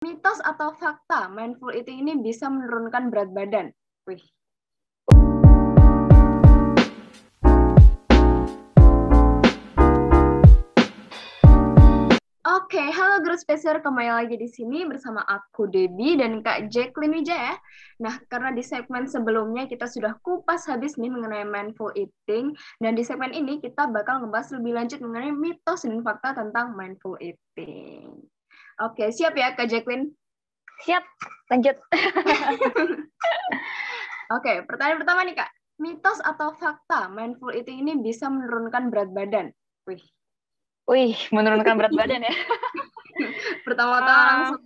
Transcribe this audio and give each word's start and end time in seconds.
mitos 0.00 0.40
atau 0.48 0.72
fakta 0.80 1.28
mindful 1.28 1.76
eating 1.76 2.00
ini 2.00 2.16
bisa 2.24 2.48
menurunkan 2.48 3.12
berat 3.12 3.36
badan? 3.36 3.68
Wih. 4.08 4.24
Oke, 12.48 12.80
halo 12.80 13.20
Guru 13.20 13.36
Spacer, 13.36 13.84
kembali 13.84 14.08
lagi 14.08 14.40
di 14.40 14.48
sini 14.48 14.88
bersama 14.88 15.20
aku 15.28 15.68
Debbie 15.68 16.16
dan 16.16 16.40
Kak 16.40 16.72
Jacqueline 16.72 17.20
Wijaya. 17.20 17.60
Nah, 18.00 18.16
karena 18.32 18.56
di 18.56 18.64
segmen 18.64 19.04
sebelumnya 19.04 19.68
kita 19.68 19.84
sudah 19.84 20.16
kupas 20.24 20.64
habis 20.64 20.96
nih 20.96 21.12
mengenai 21.12 21.44
mindful 21.44 21.92
eating, 21.92 22.56
dan 22.80 22.96
di 22.96 23.04
segmen 23.04 23.36
ini 23.36 23.60
kita 23.60 23.84
bakal 23.92 24.24
ngebahas 24.24 24.48
lebih 24.56 24.80
lanjut 24.80 24.98
mengenai 25.04 25.36
mitos 25.36 25.84
dan 25.84 26.00
fakta 26.00 26.40
tentang 26.40 26.72
mindful 26.72 27.20
eating. 27.20 28.16
Oke, 28.80 29.12
siap 29.12 29.36
ya 29.36 29.52
Kak 29.52 29.68
Jacqueline? 29.68 30.16
Siap, 30.80 31.04
lanjut. 31.52 31.76
Oke, 34.36 34.64
pertanyaan 34.64 34.98
pertama 35.04 35.20
nih 35.22 35.36
Kak. 35.36 35.50
Mitos 35.76 36.20
atau 36.20 36.52
fakta 36.56 37.08
mindful 37.08 37.52
eating 37.52 37.84
ini 37.84 38.00
bisa 38.00 38.28
menurunkan 38.28 38.88
berat 38.88 39.10
badan? 39.12 39.52
Wih. 39.84 40.00
Wih, 40.88 41.16
menurunkan 41.32 41.76
berat 41.76 41.92
badan 41.92 42.24
ya. 42.24 42.32
Pertama-tama 43.68 44.10
Ah. 44.10 44.26
langsung. 44.32 44.62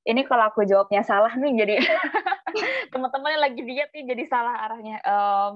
Ini 0.00 0.24
kalau 0.24 0.48
aku 0.48 0.64
jawabnya 0.64 1.04
salah 1.04 1.30
nih, 1.36 1.52
jadi 1.54 1.74
teman-teman 2.92 3.36
yang 3.36 3.44
lagi 3.44 3.60
diet 3.62 3.92
nih 3.92 4.04
jadi 4.08 4.24
salah 4.26 4.56
arahnya. 4.66 4.96
Em, 5.04 5.52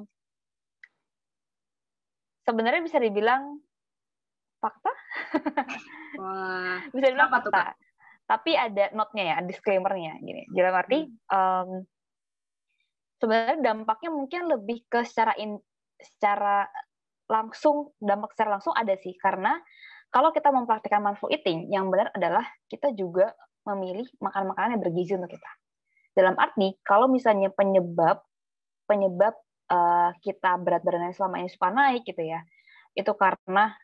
sebenarnya 2.45 2.85
bisa 2.85 3.01
dibilang 3.01 3.59
fakta, 4.61 4.93
Wah, 6.21 6.79
bisa 6.91 7.07
dibilang 7.11 7.31
Kenapa 7.31 7.45
tuh, 7.45 7.53
fakta. 7.53 7.75
Tapi 8.25 8.51
ada 8.57 8.85
note-nya 8.97 9.25
ya, 9.25 9.37
disclaimer-nya 9.45 10.17
gini. 10.25 10.49
Dalam 10.49 10.75
arti 10.75 11.05
em, 11.09 11.69
sebenarnya 13.21 13.57
dampaknya 13.61 14.11
mungkin 14.13 14.41
lebih 14.49 14.85
ke 14.89 15.05
secara 15.05 15.37
in, 15.37 15.61
secara 16.01 16.69
langsung 17.29 17.97
dampak 18.01 18.37
secara 18.37 18.61
langsung 18.61 18.77
ada 18.77 18.93
sih 19.01 19.17
karena 19.17 19.57
kalau 20.13 20.31
kita 20.31 20.53
mempraktikkan 20.53 21.01
mindful 21.01 21.33
eating 21.33 21.73
yang 21.73 21.89
benar 21.89 22.13
adalah 22.13 22.45
kita 22.69 22.93
juga 22.93 23.33
memilih 23.65 24.05
makan 24.21 24.53
makanan 24.53 24.77
yang 24.77 24.83
bergizi 24.85 25.13
untuk 25.17 25.33
kita. 25.33 25.51
Dalam 26.15 26.37
arti 26.39 26.77
kalau 26.85 27.11
misalnya 27.11 27.51
penyebab 27.51 28.23
penyebab 28.87 29.35
eh, 29.73 30.11
kita 30.21 30.61
berat 30.61 30.85
badannya 30.85 31.17
selama 31.17 31.43
ini 31.43 31.51
suka 31.51 31.73
naik 31.73 32.05
gitu 32.07 32.23
ya, 32.23 32.45
itu 32.95 33.11
karena 33.17 33.75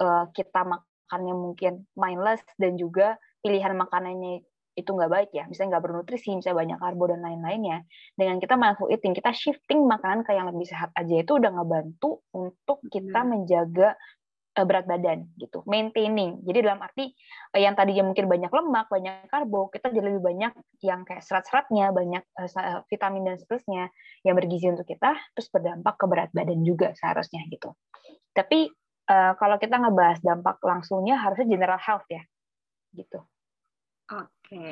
eh, 0.00 0.24
kita 0.32 0.62
makannya 0.62 1.34
mungkin 1.34 1.86
mindless 1.94 2.42
dan 2.58 2.74
juga 2.76 3.16
pilihan 3.40 3.78
makanannya 3.78 4.42
itu 4.76 4.92
nggak 4.92 5.08
baik 5.08 5.30
ya, 5.32 5.48
misalnya 5.48 5.76
nggak 5.76 5.84
bernutrisi, 5.88 6.36
misalnya 6.36 6.60
banyak 6.60 6.78
karbo 6.84 7.04
dan 7.08 7.24
lain-lainnya. 7.24 7.88
Dengan 8.12 8.36
kita 8.36 8.60
mindful 8.60 8.92
eating, 8.92 9.16
kita 9.16 9.32
shifting 9.32 9.88
makanan 9.88 10.20
ke 10.20 10.36
yang 10.36 10.52
lebih 10.52 10.68
sehat 10.68 10.92
aja 10.92 11.24
itu 11.24 11.32
udah 11.32 11.48
ngebantu 11.48 12.20
untuk 12.36 12.84
kita 12.92 13.24
Benar. 13.24 13.32
menjaga 13.32 13.88
eh, 14.52 14.66
berat 14.68 14.84
badan 14.84 15.32
gitu, 15.40 15.64
maintaining. 15.64 16.44
Jadi 16.44 16.58
dalam 16.60 16.84
arti 16.84 17.08
eh, 17.56 17.60
yang 17.64 17.72
tadinya 17.72 18.04
mungkin 18.12 18.28
banyak 18.28 18.52
lemak, 18.52 18.86
banyak 18.92 19.32
karbo, 19.32 19.72
kita 19.72 19.88
jadi 19.88 20.12
lebih 20.12 20.20
banyak 20.20 20.52
yang 20.84 21.08
kayak 21.08 21.24
serat-seratnya, 21.24 21.96
banyak 21.96 22.24
vitamin 22.92 23.32
dan 23.32 23.36
seterusnya 23.40 23.88
yang 24.28 24.36
bergizi 24.36 24.68
untuk 24.68 24.84
kita, 24.84 25.16
terus 25.32 25.48
berdampak 25.48 25.96
ke 25.96 26.04
berat 26.04 26.30
badan 26.36 26.60
juga 26.60 26.92
seharusnya 26.92 27.48
gitu. 27.48 27.72
Tapi 28.36 28.68
eh, 29.06 29.32
kalau 29.38 29.56
kita 29.56 29.78
ngebahas 29.78 30.18
dampak 30.22 30.60
langsungnya 30.62 31.16
harusnya 31.18 31.46
general 31.46 31.80
health 31.80 32.06
ya, 32.10 32.22
gitu. 32.94 33.22
Oke. 34.12 34.68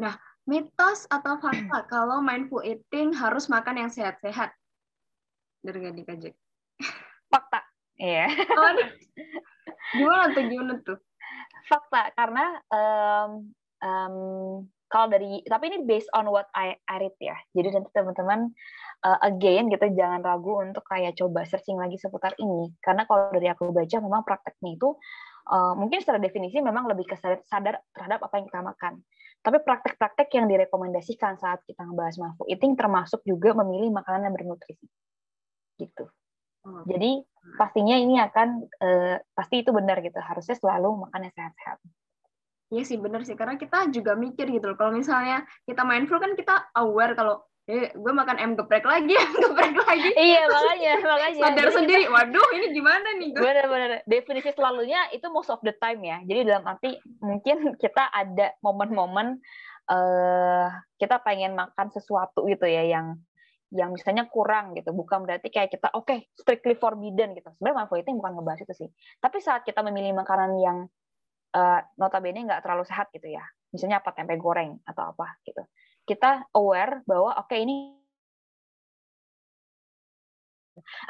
Nah, 0.00 0.14
mitos 0.48 1.04
atau 1.10 1.36
fakta 1.40 1.84
kalau 1.92 2.24
mindful 2.24 2.64
eating 2.64 3.12
harus 3.12 3.50
makan 3.52 3.84
yang 3.86 3.90
sehat-sehat? 3.92 4.54
Dari 5.60 6.04
Kak 6.06 6.18
Jack? 6.22 6.34
Fakta, 7.28 7.60
iya. 8.00 8.30
Oh, 8.56 8.72
gimana 9.98 10.32
tuh, 10.32 10.42
gimana 10.48 10.74
tuh? 10.80 10.98
fakta 11.68 12.02
karena 12.16 12.44
em, 12.72 13.30
em, 13.84 14.14
kalau 14.88 15.12
dari 15.12 15.44
tapi 15.44 15.68
ini 15.68 15.84
based 15.84 16.08
on 16.16 16.32
what 16.32 16.48
I, 16.56 16.76
I 16.88 16.96
read 17.04 17.16
ya. 17.20 17.36
Jadi 17.52 17.68
nanti 17.76 17.90
teman-teman 17.92 18.48
uh, 19.04 19.18
again 19.20 19.68
gitu 19.68 19.84
jangan 19.92 20.24
ragu 20.24 20.64
untuk 20.64 20.82
kayak 20.88 21.14
coba 21.20 21.44
searching 21.44 21.76
lagi 21.76 22.00
seputar 22.00 22.32
ini. 22.40 22.72
Karena 22.80 23.04
kalau 23.04 23.28
dari 23.30 23.52
aku 23.52 23.68
baca 23.68 23.96
memang 24.00 24.24
prakteknya 24.24 24.80
itu 24.80 24.96
uh, 25.52 25.76
mungkin 25.76 26.00
secara 26.00 26.16
definisi 26.16 26.58
memang 26.64 26.88
lebih 26.88 27.04
ke 27.04 27.16
sadar, 27.20 27.44
sadar 27.44 27.74
terhadap 27.92 28.24
apa 28.24 28.34
yang 28.40 28.46
kita 28.48 28.60
makan. 28.64 28.92
Tapi 29.38 29.56
praktek-praktek 29.62 30.28
yang 30.34 30.46
direkomendasikan 30.50 31.38
saat 31.38 31.62
kita 31.68 31.84
ngebahas 31.86 32.16
mindful 32.18 32.48
eating 32.50 32.74
termasuk 32.74 33.22
juga 33.22 33.54
memilih 33.54 33.94
makanan 33.94 34.28
yang 34.28 34.34
bernutrisi. 34.34 34.88
Gitu. 35.78 36.10
Oh, 36.66 36.82
jadi 36.90 37.22
pastinya 37.54 37.94
ini 37.94 38.18
akan 38.18 38.66
eh, 38.82 39.16
pasti 39.30 39.62
itu 39.62 39.70
benar 39.70 40.02
gitu. 40.02 40.18
Harusnya 40.18 40.58
selalu 40.58 41.06
makan 41.06 41.30
yang 41.30 41.34
sehat-sehat 41.38 41.78
Iya 42.68 42.82
sih, 42.84 42.96
bener 42.96 43.22
sih. 43.22 43.32
Karena 43.32 43.56
kita 43.56 43.88
juga 43.88 44.12
mikir 44.12 44.44
gitu 44.46 44.68
loh. 44.68 44.76
Kalau 44.76 44.92
misalnya 44.92 45.40
kita 45.64 45.82
mindful 45.82 46.16
kan 46.16 46.32
kita 46.32 46.68
aware 46.74 47.12
kalau 47.12 47.40
eh, 47.64 47.92
gue 47.92 48.12
makan 48.12 48.40
M 48.40 48.52
geprek 48.54 48.80
lagi, 48.82 49.12
M 49.24 49.32
geprek 49.34 49.76
lagi. 49.76 50.08
iya 50.16 50.44
makanya 50.44 50.92
makanya 50.98 51.36
Sadar 51.38 51.64
Jadi 51.64 51.76
sendiri, 51.76 52.04
waduh 52.08 52.48
ini 52.52 52.66
gimana 52.72 53.08
nih 53.16 53.28
kita- 53.28 53.36
gue? 53.36 53.44
benar-benar 53.44 53.90
definisi 54.04 54.50
selalunya 54.52 55.00
itu 55.12 55.28
most 55.28 55.48
of 55.48 55.60
the 55.60 55.76
time 55.76 56.00
ya 56.00 56.16
jadi 56.24 56.48
dalam 56.48 56.64
arti 56.64 56.96
mungkin 57.20 57.76
kita 57.76 58.08
ada 58.08 58.56
momen-momen 58.60 59.36
eh 59.86 60.66
kita 60.96 61.20
pengen 61.20 61.52
makan 61.52 61.88
sesuatu 61.88 62.44
gitu 62.44 62.64
ya 62.64 62.84
yang 62.84 63.20
yang 63.70 63.92
misalnya 63.92 64.24
kurang 64.26 64.72
gitu 64.72 64.92
bukan 64.92 65.24
berarti 65.24 65.48
kayak 65.48 65.68
kita 65.68 65.92
oke 65.92 66.12
strictly 66.34 66.72
forbidden 66.72 67.32
gitu 67.32 67.52
sebenarnya 67.52 67.84
mindful 67.84 68.00
eating 68.00 68.16
bukan 68.16 68.32
ngebahas 68.32 68.64
itu 68.64 68.74
sih 68.74 68.88
tapi 69.18 69.40
saat 69.40 69.64
kita 69.64 69.80
memilih 69.82 70.12
makanan 70.14 70.56
yang 70.56 70.88
eh, 71.54 71.80
notabene 71.96 72.44
nggak 72.44 72.62
terlalu 72.64 72.84
sehat 72.88 73.08
gitu 73.14 73.28
ya. 73.28 73.44
Misalnya 73.72 74.00
apa 74.00 74.16
tempe 74.16 74.34
goreng 74.40 74.80
atau 74.84 75.12
apa 75.12 75.38
gitu. 75.44 75.62
Kita 76.08 76.48
aware 76.56 77.04
bahwa 77.04 77.36
oke 77.36 77.52
ini 77.56 78.00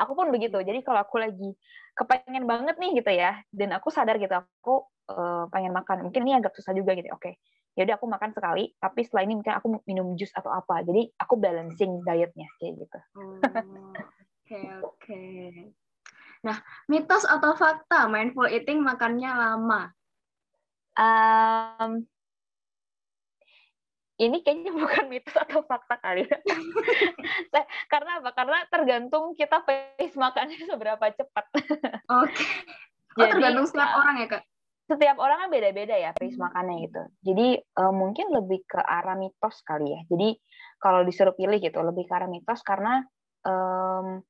aku 0.00 0.12
pun 0.14 0.28
begitu. 0.34 0.58
Jadi 0.58 0.82
kalau 0.82 1.00
aku 1.02 1.22
lagi 1.22 1.54
kepengen 1.94 2.46
banget 2.46 2.78
nih 2.78 2.90
gitu 2.98 3.10
ya 3.10 3.42
dan 3.50 3.74
aku 3.74 3.90
sadar 3.90 4.18
gitu 4.18 4.34
aku 4.34 4.86
eh, 5.10 5.44
pengen 5.50 5.74
makan 5.74 6.06
mungkin 6.10 6.22
ini 6.26 6.38
agak 6.38 6.54
susah 6.58 6.74
juga 6.74 6.94
gitu 6.98 7.10
oke. 7.14 7.38
Ya 7.78 7.86
udah 7.86 7.94
aku 7.94 8.10
makan 8.10 8.34
sekali 8.34 8.74
tapi 8.82 9.06
setelah 9.06 9.22
ini 9.22 9.38
mungkin 9.38 9.54
aku 9.54 9.66
minum 9.86 10.18
jus 10.18 10.34
atau 10.34 10.50
apa. 10.50 10.82
Jadi 10.82 11.14
aku 11.14 11.38
balancing 11.38 12.02
dietnya 12.02 12.50
kayak 12.58 12.74
gitu. 12.86 12.98
Oh, 13.14 13.94
Oke, 14.48 14.64
oke. 14.80 15.24
Nah, 16.40 16.56
mitos 16.88 17.28
atau 17.28 17.52
fakta 17.52 18.08
mindful 18.08 18.48
eating 18.48 18.80
makannya 18.80 19.28
lama? 19.28 19.92
Em, 20.98 22.02
ini 24.18 24.42
kayaknya 24.42 24.74
bukan 24.82 25.06
mitos 25.06 25.34
atau 25.38 25.62
fakta 25.62 25.96
kali 26.02 26.26
ya. 26.26 26.38
Karena 27.92 28.18
apa 28.18 28.30
karena 28.34 28.58
tergantung 28.66 29.32
kita 29.38 29.62
pace 29.62 30.18
makannya 30.18 30.58
seberapa 30.66 31.06
cepat 31.14 31.44
Oke. 32.22 32.44
Oh, 33.18 33.26
Jadi, 33.26 33.30
tergantung 33.34 33.66
setiap 33.66 33.90
uh, 33.94 33.98
orang 34.02 34.16
ya, 34.22 34.26
Kak? 34.30 34.42
setiap 34.88 35.16
orang 35.20 35.38
kan 35.44 35.48
beda-beda 35.52 35.94
ya 35.94 36.10
pace 36.16 36.34
Hmm. 36.34 36.48
makannya 36.48 36.74
gitu. 36.88 37.02
Jadi 37.30 37.48
eh, 37.60 37.92
mungkin 37.92 38.26
lebih 38.32 38.64
ke 38.64 38.80
arah 38.80 39.14
mitos 39.20 39.60
kali 39.62 39.92
ya. 39.94 40.00
Jadi 40.08 40.28
kalau 40.80 41.04
disuruh 41.04 41.36
pilih 41.36 41.60
gitu 41.60 41.78
lebih 41.84 42.08
ke 42.08 42.12
arah 42.16 42.30
mitos 42.30 42.64
karena 42.64 43.04
em, 43.44 44.24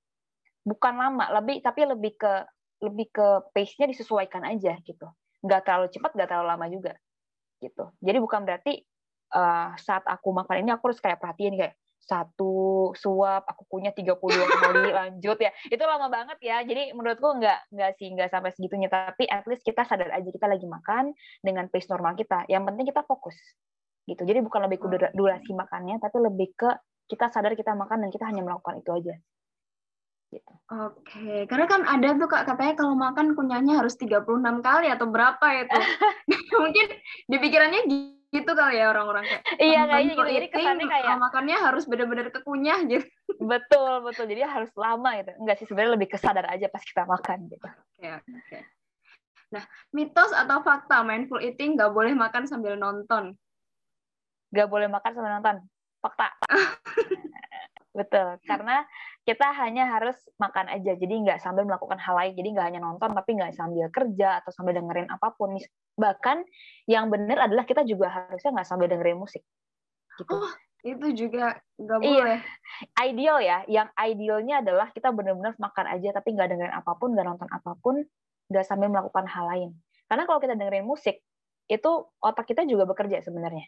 bukan 0.66 0.94
lama, 0.98 1.30
lebih 1.40 1.62
tapi 1.62 1.86
lebih 1.86 2.12
ke 2.18 2.32
lebih 2.82 3.06
ke 3.10 3.26
pace-nya 3.54 3.86
disesuaikan 3.86 4.42
aja 4.44 4.74
gitu. 4.82 5.06
Nggak 5.44 5.60
terlalu 5.66 5.86
cepat, 5.94 6.10
nggak 6.14 6.28
terlalu 6.28 6.48
lama 6.48 6.66
juga 6.70 6.92
gitu. 7.58 7.90
Jadi 7.98 8.18
bukan 8.22 8.40
berarti 8.46 8.72
eh, 9.34 9.68
saat 9.78 10.04
aku 10.06 10.30
makan 10.30 10.62
ini 10.62 10.70
aku 10.74 10.90
harus 10.90 11.02
kayak 11.02 11.18
perhatiin 11.18 11.58
kayak 11.58 11.74
satu 11.98 12.88
suap 12.96 13.44
aku 13.44 13.68
punya 13.68 13.92
32 13.92 14.16
kali 14.48 14.88
lanjut 14.98 15.38
ya. 15.42 15.50
Itu 15.68 15.82
lama 15.84 16.08
banget 16.08 16.38
ya. 16.40 16.62
Jadi 16.64 16.96
menurutku 16.96 17.36
nggak 17.36 17.74
nggak 17.74 17.90
sih 18.00 18.08
nggak 18.14 18.30
sampai 18.32 18.54
segitunya. 18.54 18.88
Tapi 18.88 19.28
at 19.28 19.44
least 19.44 19.66
kita 19.66 19.84
sadar 19.84 20.08
aja 20.14 20.28
kita 20.30 20.46
lagi 20.48 20.64
makan 20.64 21.12
dengan 21.44 21.68
pace 21.68 21.90
normal 21.90 22.16
kita. 22.16 22.48
Yang 22.48 22.62
penting 22.72 22.86
kita 22.88 23.02
fokus 23.04 23.36
gitu. 24.08 24.24
Jadi 24.24 24.40
bukan 24.40 24.64
lebih 24.64 24.78
ke 24.80 24.88
dura- 24.88 25.12
durasi 25.12 25.52
makannya 25.52 26.00
tapi 26.00 26.16
lebih 26.24 26.56
ke 26.56 26.70
kita 27.08 27.28
sadar 27.28 27.52
kita 27.56 27.72
makan 27.76 28.04
dan 28.04 28.10
kita 28.12 28.24
hanya 28.28 28.44
melakukan 28.44 28.80
itu 28.80 28.90
aja 28.92 29.14
gitu 30.28 30.52
Oke, 30.68 31.48
karena 31.48 31.64
kan 31.64 31.80
ada 31.88 32.12
tuh 32.20 32.28
Kak 32.28 32.44
katanya 32.44 32.76
kalau 32.76 32.92
makan 32.92 33.32
kunyahnya 33.32 33.80
harus 33.80 33.96
36 33.96 34.60
kali 34.60 34.92
atau 34.92 35.08
berapa 35.08 35.46
itu. 35.64 35.80
Mungkin 36.60 36.86
di 37.24 37.36
pikirannya 37.40 37.80
gitu 38.28 38.52
kali 38.52 38.76
ya 38.76 38.92
orang-orang 38.92 39.24
kayak. 39.24 39.42
iya 39.56 39.80
"Oh, 39.80 39.88
kayaknya 39.88 40.12
gitu 40.12 40.28
jadi 40.28 40.48
kesannya 40.52 40.86
kayak 40.92 41.04
kalau 41.08 41.24
makannya 41.24 41.56
harus 41.56 41.84
benar-benar 41.88 42.28
kekunyah 42.28 42.84
gitu. 42.84 43.08
betul 43.40 44.04
betul 44.04 44.28
jadi 44.28 44.44
harus 44.44 44.68
lama 44.76 45.16
gitu 45.16 45.32
enggak 45.40 45.56
sih 45.56 45.64
sebenarnya 45.64 45.96
lebih 45.96 46.08
kesadar 46.12 46.44
aja 46.52 46.68
pas 46.68 46.84
kita 46.84 47.08
makan 47.08 47.48
gitu 47.48 47.68
Oke, 47.96 48.20
oke. 48.20 48.58
Nah, 49.48 49.64
mitos 49.96 50.30
atau 50.36 50.60
fakta 50.60 51.00
mindful 51.00 51.40
eating 51.40 51.80
nggak 51.80 51.88
boleh 51.88 52.12
makan 52.12 52.44
sambil 52.44 52.76
nonton? 52.76 53.32
Nggak 54.52 54.68
boleh 54.68 54.88
makan 54.92 55.10
sambil 55.16 55.32
nonton. 55.40 55.56
Fakta. 56.04 56.28
Betul, 57.98 58.38
karena 58.46 58.86
kita 59.26 59.50
hanya 59.58 59.90
harus 59.90 60.14
makan 60.38 60.70
aja, 60.70 60.94
jadi 60.94 61.10
nggak 61.10 61.42
sambil 61.42 61.66
melakukan 61.66 61.98
hal 61.98 62.14
lain. 62.14 62.38
Jadi 62.38 62.48
nggak 62.54 62.66
hanya 62.70 62.80
nonton, 62.86 63.10
tapi 63.10 63.34
nggak 63.34 63.58
sambil 63.58 63.90
kerja 63.90 64.38
atau 64.38 64.54
sambil 64.54 64.78
dengerin 64.78 65.10
apa 65.10 65.34
pun. 65.34 65.58
Bahkan 65.98 66.46
yang 66.86 67.10
benar 67.10 67.50
adalah 67.50 67.66
kita 67.66 67.82
juga 67.82 68.06
harusnya 68.06 68.54
nggak 68.54 68.68
sambil 68.70 68.86
dengerin 68.86 69.18
musik. 69.18 69.42
Gitu. 70.14 70.30
Oh, 70.30 70.54
itu 70.86 71.06
juga 71.26 71.58
nggak 71.74 71.98
iya. 71.98 72.06
boleh. 72.06 72.38
Iya. 72.38 72.86
Ideal 73.02 73.38
ya, 73.42 73.58
yang 73.66 73.88
idealnya 73.98 74.54
adalah 74.62 74.86
kita 74.94 75.10
benar-benar 75.10 75.58
makan 75.58 75.86
aja, 75.90 76.08
tapi 76.14 76.38
nggak 76.38 76.48
dengerin 76.54 76.74
apa 76.78 76.92
pun, 76.94 77.18
nggak 77.18 77.26
nonton 77.26 77.50
apa 77.50 77.74
pun, 77.82 77.98
nggak 78.46 78.62
sambil 78.62 78.94
melakukan 78.94 79.26
hal 79.26 79.44
lain. 79.50 79.70
Karena 80.06 80.22
kalau 80.22 80.38
kita 80.38 80.54
dengerin 80.54 80.86
musik, 80.86 81.18
itu 81.66 81.90
otak 82.22 82.46
kita 82.46 82.62
juga 82.62 82.86
bekerja 82.86 83.26
sebenarnya. 83.26 83.66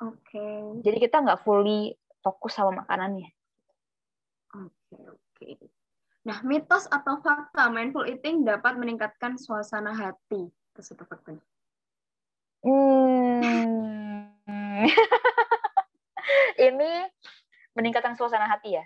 Oke. 0.00 0.38
Okay. 0.38 0.62
Jadi 0.86 0.96
kita 1.10 1.26
nggak 1.26 1.42
fully 1.42 1.92
fokus 2.24 2.56
sama 2.56 2.86
makanannya. 2.86 3.28
Oke, 4.54 4.98
oke. 5.10 5.50
Nah, 6.24 6.40
mitos 6.46 6.86
atau 6.88 7.20
fakta 7.20 7.68
mindful 7.68 8.06
eating 8.06 8.46
dapat 8.46 8.78
meningkatkan 8.78 9.34
suasana 9.36 9.92
hati. 9.92 10.48
Itu 10.48 10.80
satu 10.80 11.04
fakta. 11.04 11.36
Hmm. 12.64 14.24
ini 16.70 16.92
meningkatkan 17.76 18.16
suasana 18.16 18.48
hati 18.48 18.78
ya? 18.78 18.84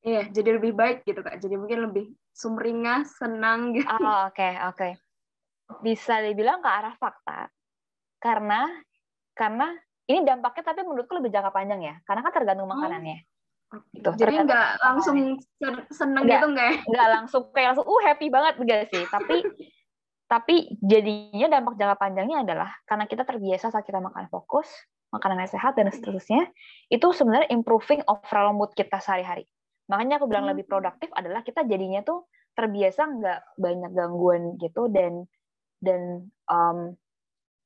Iya, 0.00 0.32
jadi 0.32 0.56
lebih 0.56 0.72
baik 0.72 1.04
gitu 1.04 1.20
kak. 1.20 1.36
Jadi 1.36 1.54
mungkin 1.60 1.92
lebih 1.92 2.08
sumringah, 2.32 3.04
senang 3.04 3.76
gitu. 3.76 3.90
Oh, 4.00 4.32
oke, 4.32 4.32
okay, 4.32 4.56
oke. 4.64 4.76
Okay. 4.78 4.92
Bisa 5.84 6.24
dibilang 6.24 6.64
ke 6.64 6.70
arah 6.70 6.96
fakta. 6.96 7.52
Karena 8.16 8.64
karena 9.36 9.68
ini 10.08 10.24
dampaknya 10.24 10.72
tapi 10.72 10.80
menurutku 10.88 11.20
lebih 11.20 11.28
jangka 11.28 11.52
panjang 11.52 11.80
ya. 11.84 11.94
Karena 12.08 12.24
kan 12.24 12.32
tergantung 12.32 12.72
oh. 12.72 12.80
Gitu. 13.70 14.10
Jadi 14.18 14.34
nggak 14.42 14.68
langsung 14.82 15.38
seneng 15.94 16.26
gitu 16.26 16.46
nggak 16.50 16.66
ya? 16.66 16.76
Nggak 16.90 17.08
langsung 17.14 17.42
kayak 17.54 17.74
langsung 17.74 17.86
uh 17.86 18.00
happy 18.02 18.26
banget 18.26 18.54
enggak 18.58 18.82
sih. 18.90 19.04
Tapi 19.06 19.36
tapi 20.32 20.54
jadinya 20.82 21.58
dampak 21.58 21.78
jangka 21.78 21.96
panjangnya 21.98 22.38
adalah 22.42 22.70
karena 22.86 23.06
kita 23.06 23.22
terbiasa 23.22 23.70
saat 23.70 23.86
kita 23.86 24.02
makan 24.02 24.26
fokus, 24.30 24.66
makanan 25.14 25.46
yang 25.46 25.50
sehat 25.50 25.78
dan 25.78 25.90
seterusnya, 25.90 26.50
itu 26.90 27.06
sebenarnya 27.14 27.50
improving 27.54 28.02
overall 28.10 28.54
mood 28.54 28.74
kita 28.74 28.98
sehari-hari. 28.98 29.46
Makanya 29.90 30.22
aku 30.22 30.26
bilang 30.30 30.50
hmm. 30.50 30.54
lebih 30.54 30.66
produktif 30.70 31.10
adalah 31.14 31.42
kita 31.42 31.66
jadinya 31.66 32.02
tuh 32.02 32.26
terbiasa 32.54 33.02
nggak 33.06 33.40
banyak 33.58 33.90
gangguan 33.94 34.58
gitu 34.58 34.90
dan 34.90 35.26
dan 35.78 36.30
um, 36.50 36.94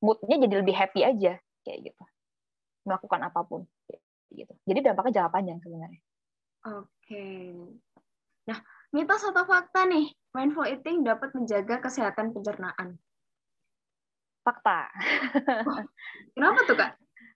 moodnya 0.05 0.37
jadi 0.45 0.55
lebih 0.61 0.75
happy 0.77 1.01
aja 1.01 1.41
kayak 1.65 1.79
gitu 1.89 2.03
melakukan 2.85 3.21
apa 3.25 3.41
pun 3.41 3.65
gitu. 4.35 4.53
Jadi 4.67 4.79
dampaknya 4.83 5.23
jangka 5.23 5.31
panjang 5.31 5.57
sebenarnya. 5.63 6.01
Oke. 6.65 7.25
Nah, 8.45 8.57
mitos 8.93 9.23
atau 9.25 9.45
fakta 9.45 9.85
nih, 9.85 10.09
mindful 10.33 10.65
eating 10.65 11.05
dapat 11.05 11.33
menjaga 11.33 11.81
kesehatan 11.81 12.33
pencernaan? 12.33 12.99
Fakta. 14.45 14.89
Oh, 15.65 15.81
kenapa 16.37 16.59
tuh 16.69 16.77
kak? 16.77 16.91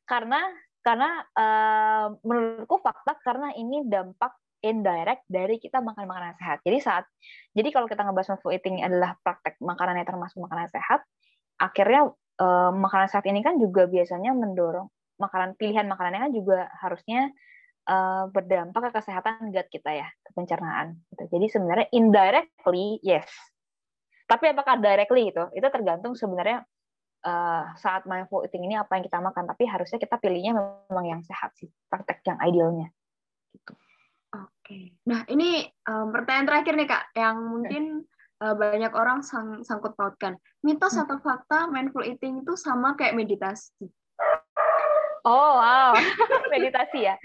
Karena 0.05 0.41
karena 0.85 1.21
uh, 1.35 2.15
menurutku 2.21 2.79
fakta 2.81 3.17
karena 3.21 3.53
ini 3.57 3.85
dampak 3.85 4.33
indirect 4.59 5.23
dari 5.25 5.57
kita 5.57 5.79
makan 5.79 6.05
makanan 6.05 6.35
sehat. 6.37 6.59
Jadi 6.61 6.77
saat 6.83 7.05
jadi 7.55 7.69
kalau 7.73 7.87
kita 7.89 8.03
ngebahas 8.05 8.35
mindful 8.35 8.53
eating 8.53 8.83
adalah 8.83 9.15
praktek 9.23 9.57
makanan 9.63 10.01
yang 10.01 10.07
termasuk 10.07 10.37
makanan 10.41 10.69
sehat, 10.69 11.01
akhirnya 11.57 12.11
uh, 12.41 12.71
makanan 12.73 13.07
sehat 13.09 13.25
ini 13.27 13.41
kan 13.41 13.57
juga 13.57 13.85
biasanya 13.85 14.33
mendorong 14.35 14.87
makanan 15.19 15.59
pilihan 15.59 15.85
makanannya 15.85 16.19
kan 16.25 16.33
juga 16.33 16.59
harusnya 16.79 17.29
uh, 17.85 18.25
berdampak 18.31 18.89
ke 18.89 18.91
kesehatan 19.01 19.51
gut 19.51 19.67
kita 19.67 19.91
ya, 19.91 20.07
ke 20.23 20.31
pencernaan. 20.33 20.97
Gitu. 21.13 21.23
Jadi 21.37 21.45
sebenarnya 21.51 21.87
indirectly 21.91 22.97
yes. 23.03 23.27
Tapi 24.29 24.53
apakah 24.53 24.77
directly 24.77 25.33
itu? 25.33 25.43
Itu 25.57 25.67
tergantung 25.73 26.13
sebenarnya 26.13 26.61
uh, 27.25 27.63
saat 27.75 28.05
mindful 28.05 28.45
eating 28.45 28.69
ini 28.69 28.77
apa 28.77 28.95
yang 28.95 29.03
kita 29.03 29.19
makan. 29.19 29.49
Tapi 29.49 29.65
harusnya 29.65 29.97
kita 29.97 30.21
pilihnya 30.21 30.53
memang 30.89 31.05
yang 31.05 31.21
sehat 31.25 31.57
sih, 31.57 31.69
praktek 31.89 32.21
yang 32.23 32.37
idealnya. 32.45 32.87
Gitu. 33.51 33.73
Oke. 34.29 34.93
Nah 35.09 35.25
ini 35.25 35.65
um, 35.89 36.13
pertanyaan 36.13 36.45
terakhir 36.45 36.73
nih 36.77 36.87
kak, 36.87 37.03
yang 37.17 37.41
mungkin 37.41 38.05
uh, 38.37 38.53
banyak 38.53 38.93
orang 38.93 39.25
sang 39.25 39.65
sangkut 39.65 39.97
pautkan. 39.97 40.37
Mitos 40.61 40.93
hmm. 40.93 41.09
atau 41.09 41.17
fakta 41.17 41.65
mindful 41.73 42.05
eating 42.05 42.45
itu 42.45 42.53
sama 42.53 42.93
kayak 42.93 43.17
meditasi? 43.17 43.89
Oh 45.27 45.51
wow, 45.59 45.91
meditasi 46.53 47.03
ya. 47.03 47.15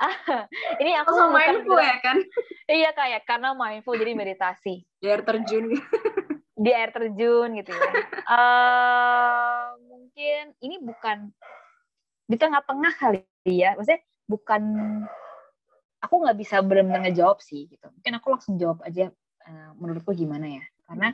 ini 0.82 0.96
aku 0.96 1.12
oh, 1.12 1.28
mindful 1.28 1.76
ya 1.76 1.96
kan? 2.00 2.16
iya 2.70 2.90
kayak 2.96 3.28
karena 3.28 3.52
mindful 3.52 3.96
jadi 3.96 4.16
meditasi. 4.16 4.84
Di 5.00 5.06
air 5.12 5.22
terjun. 5.26 5.76
Di 6.64 6.70
air 6.70 6.94
terjun 6.94 7.50
gitu 7.60 7.74
ya. 7.74 7.90
Uh, 8.30 9.74
mungkin 9.90 10.54
ini 10.62 10.78
bukan 10.80 11.34
di 12.30 12.36
tengah-tengah 12.38 12.94
kali 12.94 13.26
ya. 13.44 13.74
Maksudnya 13.74 14.00
bukan 14.24 14.62
aku 15.98 16.14
nggak 16.24 16.38
bisa 16.38 16.62
benar-benar 16.62 17.10
ngejawab 17.10 17.42
sih 17.42 17.68
gitu. 17.68 17.90
Mungkin 17.90 18.12
aku 18.16 18.26
langsung 18.30 18.54
jawab 18.56 18.80
aja 18.86 19.10
uh, 19.44 19.70
menurutku 19.76 20.14
gimana 20.14 20.62
ya. 20.62 20.64
Karena 20.86 21.12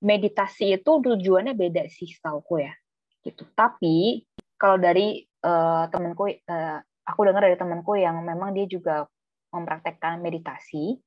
meditasi 0.00 0.78
itu 0.78 0.90
tujuannya 1.02 1.52
beda 1.52 1.90
sih 1.90 2.08
setauku 2.08 2.62
ya 2.62 2.72
gitu. 3.26 3.42
Tapi 3.58 4.22
kalau 4.56 4.76
dari 4.80 5.24
uh, 5.44 5.88
temanku 5.92 6.32
uh, 6.32 6.78
aku 7.06 7.20
dengar 7.28 7.46
dari 7.46 7.56
temanku 7.56 7.96
yang 7.96 8.20
memang 8.24 8.52
dia 8.56 8.66
juga 8.66 9.06
mempraktekkan 9.52 10.20
meditasi 10.20 10.98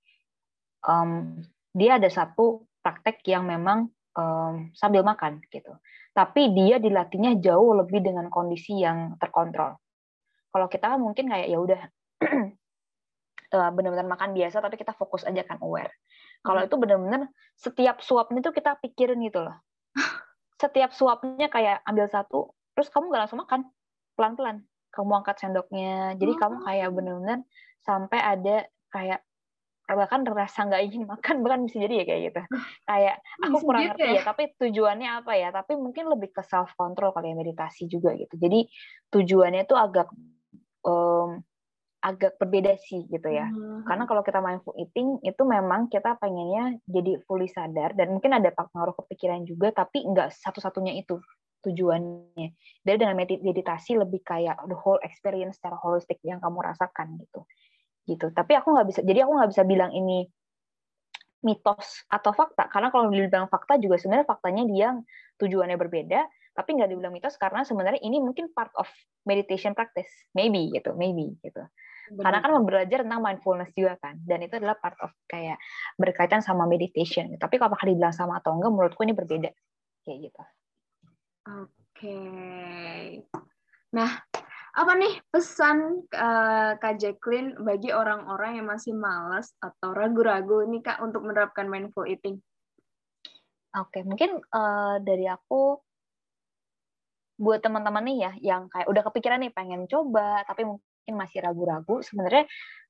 um, 0.86 1.44
dia 1.76 2.00
ada 2.00 2.08
satu 2.08 2.66
praktek 2.82 3.22
yang 3.28 3.46
memang 3.46 3.92
um, 4.16 4.72
sambil 4.74 5.04
makan 5.04 5.44
gitu. 5.52 5.76
Tapi 6.16 6.52
dia 6.56 6.82
dilatihnya 6.82 7.40
jauh 7.40 7.78
lebih 7.78 8.02
dengan 8.02 8.28
kondisi 8.32 8.82
yang 8.82 9.16
terkontrol. 9.22 9.78
Kalau 10.50 10.68
kita 10.68 10.98
kan 10.98 11.00
mungkin 11.00 11.30
kayak 11.30 11.48
ya 11.48 11.60
udah 11.62 11.82
uh, 13.54 13.72
benar-benar 13.76 14.08
makan 14.08 14.34
biasa 14.34 14.64
tapi 14.64 14.76
kita 14.80 14.98
fokus 14.98 15.28
aja 15.28 15.46
kan 15.46 15.62
aware. 15.62 15.94
Kalau 16.42 16.64
hmm. 16.64 16.68
itu 16.72 16.76
benar-benar 16.80 17.22
setiap 17.60 18.02
suapnya 18.02 18.40
itu 18.42 18.52
kita 18.56 18.80
pikirin 18.80 19.20
gitu 19.28 19.44
loh. 19.44 19.56
Setiap 20.62 20.92
suapnya 20.92 21.48
kayak 21.48 21.84
ambil 21.88 22.08
satu 22.12 22.52
terus 22.80 22.88
kamu 22.96 23.12
nggak 23.12 23.22
langsung 23.28 23.44
makan 23.44 23.68
pelan-pelan 24.16 24.64
kamu 24.96 25.12
angkat 25.20 25.36
sendoknya 25.44 26.16
jadi 26.16 26.32
oh. 26.32 26.38
kamu 26.40 26.58
kayak 26.64 26.88
bener-bener 26.96 27.40
sampai 27.84 28.20
ada 28.24 28.56
kayak 28.88 29.20
bahkan 29.90 30.24
rasa 30.24 30.64
nggak 30.64 30.84
ingin 30.88 31.04
makan 31.04 31.44
bahkan 31.44 31.68
bisa 31.68 31.84
jadi 31.84 31.94
ya 32.00 32.06
kayak 32.08 32.22
gitu 32.32 32.42
kayak 32.88 33.16
aku 33.44 33.58
kurang 33.68 33.82
gitu 33.84 34.00
ngerti 34.00 34.06
ya? 34.08 34.16
ya 34.16 34.22
tapi 34.24 34.44
tujuannya 34.56 35.10
apa 35.12 35.32
ya 35.36 35.50
tapi 35.52 35.76
mungkin 35.76 36.08
lebih 36.08 36.32
ke 36.32 36.40
self 36.48 36.72
control 36.80 37.12
kali 37.12 37.34
ya 37.34 37.36
meditasi 37.36 37.92
juga 37.92 38.16
gitu 38.16 38.40
jadi 38.40 38.70
tujuannya 39.12 39.68
itu 39.68 39.76
agak 39.76 40.08
um, 40.88 41.44
agak 42.00 42.40
berbeda 42.40 42.80
sih 42.80 43.04
gitu 43.12 43.28
ya. 43.28 43.52
Hmm. 43.52 43.84
Karena 43.84 44.08
kalau 44.08 44.24
kita 44.24 44.40
mindful 44.40 44.72
eating 44.80 45.20
itu 45.20 45.44
memang 45.44 45.92
kita 45.92 46.16
pengennya 46.16 46.80
jadi 46.88 47.20
fully 47.28 47.52
sadar 47.52 47.92
dan 47.92 48.16
mungkin 48.16 48.40
ada 48.40 48.56
pengaruh 48.56 48.96
kepikiran 49.04 49.44
juga 49.44 49.76
tapi 49.76 50.08
nggak 50.08 50.32
satu-satunya 50.32 50.96
itu 50.96 51.20
tujuannya. 51.66 52.48
Dari 52.84 52.98
dengan 52.98 53.16
meditasi 53.20 54.00
lebih 54.00 54.24
kayak 54.24 54.66
the 54.68 54.78
whole 54.78 55.00
experience 55.04 55.60
secara 55.60 55.76
holistik 55.80 56.20
yang 56.24 56.40
kamu 56.40 56.64
rasakan 56.64 57.20
gitu. 57.20 57.44
Gitu. 58.08 58.32
Tapi 58.32 58.58
aku 58.58 58.74
nggak 58.74 58.88
bisa, 58.90 59.02
jadi 59.06 59.28
aku 59.28 59.32
nggak 59.38 59.50
bisa 59.52 59.64
bilang 59.68 59.92
ini 59.94 60.26
mitos 61.40 62.04
atau 62.12 62.36
fakta 62.36 62.68
karena 62.68 62.92
kalau 62.92 63.08
dibilang 63.08 63.48
fakta 63.48 63.80
juga 63.80 63.96
sebenarnya 63.96 64.28
faktanya 64.28 64.64
dia 64.68 64.92
tujuannya 65.40 65.80
berbeda 65.80 66.28
tapi 66.52 66.76
nggak 66.76 66.92
dibilang 66.92 67.16
mitos 67.16 67.40
karena 67.40 67.64
sebenarnya 67.64 68.04
ini 68.04 68.20
mungkin 68.20 68.52
part 68.52 68.76
of 68.76 68.92
meditation 69.24 69.72
practice 69.72 70.12
maybe 70.36 70.68
gitu 70.76 70.92
maybe 71.00 71.32
gitu 71.40 71.64
Benar. 72.12 72.24
karena 72.28 72.38
kan 72.44 72.52
belajar 72.68 73.00
tentang 73.08 73.22
mindfulness 73.24 73.72
juga 73.72 73.96
kan 74.04 74.20
dan 74.28 74.44
itu 74.44 74.60
adalah 74.60 74.76
part 74.84 75.00
of 75.00 75.16
kayak 75.32 75.56
berkaitan 75.96 76.44
sama 76.44 76.68
meditation 76.68 77.32
tapi 77.40 77.56
kalau 77.56 77.72
dibilang 77.88 78.12
sama 78.12 78.44
atau 78.44 78.60
enggak 78.60 78.76
menurutku 78.76 79.08
ini 79.08 79.16
berbeda 79.16 79.50
kayak 80.04 80.18
gitu 80.28 80.42
Oke. 81.50 82.20
Nah, 83.96 84.12
apa 84.78 84.92
nih 84.94 85.18
pesan 85.34 86.06
uh, 86.14 86.72
Kak 86.78 87.02
Jacqueline 87.02 87.58
bagi 87.58 87.90
orang-orang 87.90 88.62
yang 88.62 88.68
masih 88.70 88.94
malas 88.94 89.52
atau 89.58 89.92
ragu-ragu 89.98 90.64
nih 90.70 90.86
Kak 90.86 91.02
untuk 91.02 91.26
menerapkan 91.26 91.66
mindful 91.66 92.06
eating? 92.06 92.38
Oke, 93.74 94.06
mungkin 94.06 94.38
uh, 94.54 95.02
dari 95.02 95.26
aku 95.26 95.78
buat 97.40 97.64
teman-teman 97.64 98.04
nih 98.04 98.18
ya 98.20 98.32
yang 98.54 98.62
kayak 98.68 98.88
udah 98.92 99.04
kepikiran 99.10 99.40
nih 99.40 99.54
pengen 99.56 99.88
coba 99.88 100.44
tapi 100.44 100.68
mungkin 100.68 101.14
masih 101.16 101.40
ragu-ragu, 101.40 102.04
sebenarnya 102.04 102.46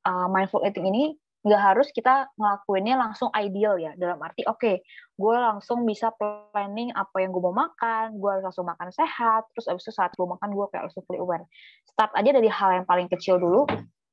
uh, 0.10 0.28
mindful 0.28 0.66
eating 0.66 0.90
ini 0.90 1.16
nggak 1.40 1.62
harus 1.62 1.88
kita 1.96 2.28
ngelakuinnya 2.36 3.00
langsung 3.00 3.32
ideal 3.32 3.80
ya. 3.80 3.96
Dalam 3.96 4.20
arti 4.20 4.44
oke 4.44 4.60
okay, 4.60 4.76
gue 5.16 5.36
langsung 5.36 5.88
bisa 5.88 6.12
planning 6.20 6.92
apa 6.92 7.24
yang 7.24 7.32
gue 7.32 7.44
mau 7.44 7.56
makan 7.56 8.20
gue 8.20 8.30
harus 8.30 8.44
langsung 8.44 8.68
makan 8.68 8.92
sehat 8.92 9.48
terus 9.56 9.72
abis 9.72 9.88
itu 9.88 9.94
saat 9.96 10.12
gue 10.16 10.28
makan 10.28 10.52
gue 10.52 10.66
kayak 10.72 10.92
langsung 10.92 11.04
fully 11.08 11.20
aware. 11.24 11.48
Start 11.88 12.12
aja 12.16 12.32
dari 12.36 12.50
hal 12.52 12.84
yang 12.84 12.86
paling 12.88 13.08
kecil 13.08 13.40
dulu 13.40 13.64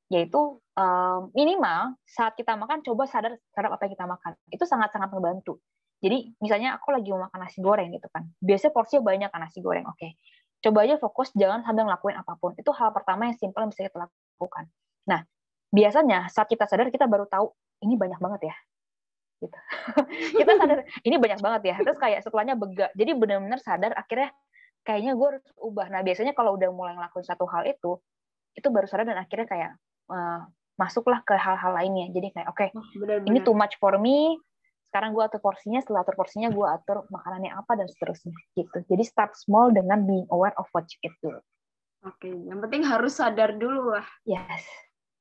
yaitu 0.06 0.38
um, 0.78 1.34
minimal 1.34 1.98
saat 2.06 2.38
kita 2.38 2.54
makan 2.54 2.78
coba 2.86 3.10
sadar 3.10 3.34
terhadap 3.50 3.74
apa 3.74 3.82
yang 3.90 3.92
kita 3.98 4.06
makan. 4.06 4.32
Itu 4.54 4.62
sangat 4.62 4.94
sangat 4.94 5.10
membantu. 5.10 5.58
Jadi 5.98 6.38
misalnya 6.38 6.78
aku 6.78 6.94
lagi 6.94 7.10
mau 7.10 7.26
makan 7.26 7.38
nasi 7.42 7.58
goreng 7.58 7.90
gitu 7.90 8.06
kan. 8.14 8.28
Biasanya 8.38 8.70
porsinya 8.70 9.02
banyak 9.02 9.28
kan 9.34 9.40
nasi 9.42 9.58
goreng 9.58 9.86
oke. 9.86 9.98
Okay. 9.98 10.14
coba 10.56 10.88
aja 10.88 10.96
fokus 10.98 11.30
jangan 11.36 11.62
sambil 11.62 11.90
ngelakuin 11.90 12.16
apa 12.16 12.38
pun. 12.38 12.54
Itu 12.54 12.70
hal 12.70 12.94
pertama 12.94 13.26
yang 13.28 13.36
simpel 13.38 13.66
yang 13.66 13.70
bisa 13.74 13.86
kita 13.90 14.06
lakukan. 14.06 14.70
Nah 15.10 15.26
biasanya 15.70 16.30
saat 16.30 16.46
kita 16.46 16.64
sadar 16.66 16.90
kita 16.90 17.10
baru 17.10 17.26
tahu 17.26 17.50
ini 17.84 17.94
banyak 17.98 18.20
banget 18.22 18.52
ya. 18.52 18.56
Gitu. 19.36 19.58
Kita 20.40 20.52
sadar 20.56 20.78
ini 21.04 21.16
banyak 21.20 21.40
banget 21.44 21.62
ya. 21.68 21.76
Terus 21.84 21.98
kayak 22.00 22.24
setelahnya 22.24 22.56
bega. 22.56 22.88
Jadi 22.96 23.12
benar-benar 23.12 23.60
sadar 23.60 23.92
akhirnya 23.92 24.32
kayaknya 24.80 25.12
gue 25.12 25.26
harus 25.36 25.44
ubah. 25.60 25.92
Nah 25.92 26.00
biasanya 26.00 26.32
kalau 26.32 26.56
udah 26.56 26.72
mulai 26.72 26.96
ngelakuin 26.96 27.26
satu 27.26 27.44
hal 27.44 27.68
itu 27.68 28.00
itu 28.56 28.68
baru 28.72 28.88
sadar 28.88 29.04
dan 29.04 29.20
akhirnya 29.20 29.44
kayak 29.44 29.70
uh, 30.08 30.48
masuklah 30.80 31.20
ke 31.20 31.36
hal-hal 31.36 31.76
lainnya. 31.76 32.08
Jadi 32.16 32.32
kayak 32.32 32.48
oke 32.48 32.64
okay, 32.64 32.68
oh, 32.72 33.20
ini 33.28 33.44
too 33.44 33.52
much 33.52 33.76
for 33.76 34.00
me. 34.00 34.40
Sekarang 34.88 35.12
gue 35.12 35.20
atur 35.20 35.44
porsinya 35.44 35.84
setelah 35.84 36.00
atur 36.00 36.16
porsinya 36.16 36.48
gue 36.48 36.64
atur 36.64 37.04
makanannya 37.12 37.52
apa 37.52 37.76
dan 37.76 37.92
seterusnya. 37.92 38.32
Gitu. 38.56 38.88
Jadi 38.88 39.04
start 39.04 39.36
small 39.36 39.68
dengan 39.68 40.08
being 40.08 40.24
aware 40.32 40.56
of 40.56 40.64
what 40.72 40.88
you 40.88 40.98
eat 41.04 41.12
dulu. 41.20 41.44
Oke 42.08 42.24
okay. 42.24 42.32
yang 42.32 42.64
penting 42.64 42.88
harus 42.88 43.20
sadar 43.20 43.52
dulu 43.52 43.92
lah. 43.92 44.06
Yes 44.24 44.64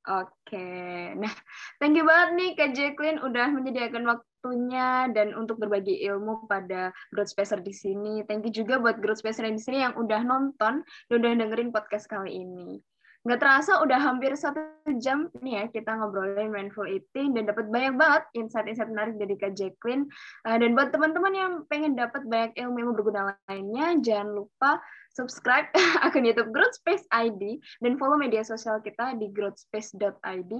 Oke, 0.05 0.69
nah 1.17 1.33
thank 1.81 1.97
you 1.97 2.05
banget 2.05 2.29
nih 2.38 2.50
Kak 2.53 2.77
Jacqueline 2.77 3.17
udah 3.25 3.50
menyediakan 3.50 4.05
waktunya 4.05 5.09
dan 5.09 5.33
untuk 5.33 5.57
berbagi 5.57 5.97
ilmu 6.05 6.45
pada 6.45 6.93
Growth 7.09 7.33
Spacer 7.33 7.65
di 7.65 7.74
sini. 7.74 8.21
Thank 8.29 8.45
you 8.45 8.53
juga 8.53 8.77
buat 8.77 9.01
Growth 9.01 9.25
Spacer 9.25 9.50
di 9.50 9.57
sini 9.57 9.81
yang 9.81 9.97
udah 9.97 10.21
nonton 10.21 10.85
dan 11.09 11.15
udah 11.17 11.31
dengerin 11.41 11.74
podcast 11.74 12.05
kali 12.05 12.38
ini. 12.38 12.77
Nggak 13.25 13.41
terasa 13.41 13.81
udah 13.81 13.97
hampir 13.97 14.38
satu 14.38 14.62
jam 15.01 15.33
nih 15.41 15.57
ya 15.57 15.63
kita 15.74 15.97
ngobrolin 15.97 16.53
mindful 16.53 16.85
eating 16.85 17.33
dan 17.33 17.50
dapat 17.50 17.65
banyak 17.74 17.97
banget 17.97 18.24
insight-insight 18.38 18.93
menarik 18.93 19.17
dari 19.17 19.33
Kak 19.41 19.57
Jacqueline. 19.57 20.05
Uh, 20.45 20.62
dan 20.62 20.77
buat 20.77 20.93
teman-teman 20.93 21.33
yang 21.33 21.51
pengen 21.65 21.97
dapat 21.97 22.21
banyak 22.29 22.53
ilmu 22.62 22.77
yang 22.77 22.93
berguna 22.93 23.21
lainnya, 23.50 23.97
jangan 24.05 24.29
lupa 24.38 24.77
subscribe 25.15 25.72
akun 26.05 26.27
YouTube 26.27 26.51
Growth 26.51 26.75
Space 26.75 27.07
ID 27.10 27.57
dan 27.79 27.95
follow 27.95 28.19
media 28.19 28.43
sosial 28.43 28.84
kita 28.84 29.15
di 29.15 29.31
growthspace.id 29.31 30.51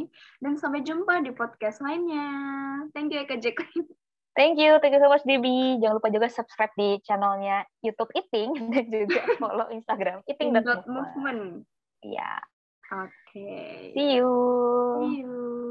dan 0.42 0.54
sampai 0.56 0.82
jumpa 0.82 1.22
di 1.22 1.36
podcast 1.36 1.84
lainnya. 1.84 2.28
Thank 2.96 3.12
you 3.12 3.28
Kak 3.28 3.44
Jacqueline. 3.44 3.92
Thank 4.36 4.60
you, 4.60 4.76
thank 4.84 4.92
you 4.92 5.00
so 5.00 5.08
much 5.08 5.24
Debbie. 5.24 5.80
Jangan 5.80 5.96
lupa 5.96 6.12
juga 6.12 6.28
subscribe 6.28 6.74
di 6.76 7.00
channelnya 7.08 7.64
YouTube 7.80 8.12
Eating 8.16 8.52
dan 8.72 8.84
juga 8.92 9.22
follow 9.40 9.68
Instagram 9.72 10.24
eating.movement. 10.28 11.64
Iya. 12.04 12.44
Oke. 12.92 13.12
Okay. 13.32 13.96
See 13.96 14.20
you. 14.20 14.32
See 15.00 15.24
you. 15.24 15.65